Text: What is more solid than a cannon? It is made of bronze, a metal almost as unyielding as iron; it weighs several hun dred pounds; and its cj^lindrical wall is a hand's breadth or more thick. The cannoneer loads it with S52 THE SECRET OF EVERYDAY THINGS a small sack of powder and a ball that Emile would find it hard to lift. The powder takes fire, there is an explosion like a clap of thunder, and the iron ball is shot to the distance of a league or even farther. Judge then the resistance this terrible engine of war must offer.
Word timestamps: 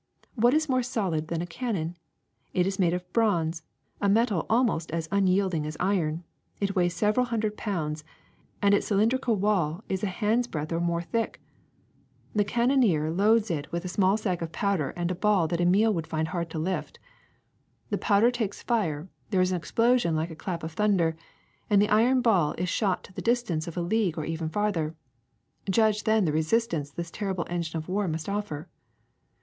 What 0.33 0.55
is 0.55 0.67
more 0.67 0.81
solid 0.81 1.27
than 1.27 1.43
a 1.43 1.45
cannon? 1.45 1.95
It 2.55 2.65
is 2.65 2.79
made 2.79 2.95
of 2.95 3.13
bronze, 3.13 3.61
a 4.01 4.09
metal 4.09 4.47
almost 4.49 4.89
as 4.89 5.07
unyielding 5.11 5.63
as 5.67 5.77
iron; 5.79 6.23
it 6.59 6.75
weighs 6.75 6.95
several 6.95 7.27
hun 7.27 7.41
dred 7.41 7.55
pounds; 7.55 8.03
and 8.63 8.73
its 8.73 8.89
cj^lindrical 8.89 9.37
wall 9.37 9.83
is 9.89 10.01
a 10.01 10.07
hand's 10.07 10.47
breadth 10.47 10.73
or 10.73 10.79
more 10.79 11.03
thick. 11.03 11.39
The 12.33 12.43
cannoneer 12.43 13.11
loads 13.11 13.51
it 13.51 13.71
with 13.71 13.81
S52 13.83 13.83
THE 13.83 13.87
SECRET 13.87 13.87
OF 13.87 13.87
EVERYDAY 13.87 13.87
THINGS 13.87 13.91
a 13.91 13.93
small 13.93 14.17
sack 14.17 14.41
of 14.41 14.51
powder 14.51 14.89
and 14.97 15.11
a 15.11 15.21
ball 15.21 15.47
that 15.47 15.61
Emile 15.61 15.93
would 15.93 16.07
find 16.07 16.27
it 16.29 16.31
hard 16.31 16.49
to 16.49 16.57
lift. 16.57 16.97
The 17.91 17.99
powder 17.99 18.31
takes 18.31 18.63
fire, 18.63 19.07
there 19.29 19.41
is 19.41 19.51
an 19.51 19.57
explosion 19.57 20.15
like 20.15 20.31
a 20.31 20.35
clap 20.35 20.63
of 20.63 20.71
thunder, 20.71 21.15
and 21.69 21.79
the 21.79 21.89
iron 21.89 22.21
ball 22.21 22.53
is 22.57 22.69
shot 22.69 23.03
to 23.03 23.13
the 23.13 23.21
distance 23.21 23.67
of 23.67 23.77
a 23.77 23.81
league 23.83 24.17
or 24.17 24.25
even 24.25 24.49
farther. 24.49 24.95
Judge 25.69 26.05
then 26.05 26.25
the 26.25 26.31
resistance 26.33 26.89
this 26.89 27.11
terrible 27.11 27.45
engine 27.51 27.77
of 27.77 27.87
war 27.87 28.07
must 28.07 28.27
offer. 28.27 28.67